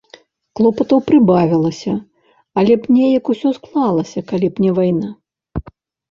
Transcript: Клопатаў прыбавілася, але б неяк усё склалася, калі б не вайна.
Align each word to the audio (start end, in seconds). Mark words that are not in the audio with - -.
Клопатаў 0.59 0.99
прыбавілася, 1.09 1.91
але 2.61 2.77
б 2.85 2.95
неяк 2.95 3.25
усё 3.33 3.51
склалася, 3.57 4.19
калі 4.31 4.47
б 4.55 4.65
не 4.65 4.71
вайна. 4.79 5.07